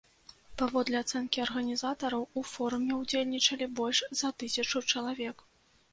Паводле 0.61 0.95
ацэнкі 1.03 1.43
арганізатараў, 1.43 2.25
у 2.41 2.43
форуме 2.53 2.97
ўдзельнічалі 3.03 3.65
больш 3.81 4.03
за 4.23 4.35
тысячу 4.45 4.85
чалавек. 4.95 5.37